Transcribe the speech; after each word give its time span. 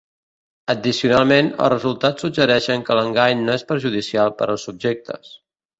Addicionalment, 0.73 1.51
els 1.65 1.71
resultats 1.75 2.27
suggereixen 2.27 2.89
que 2.89 2.99
l'engany 3.01 3.47
no 3.47 3.61
és 3.61 3.69
perjudicial 3.75 4.37
per 4.41 4.53
als 4.53 4.71
subjectes. 4.71 5.35